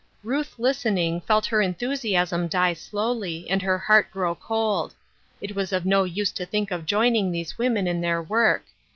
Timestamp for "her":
1.45-1.61, 3.61-3.77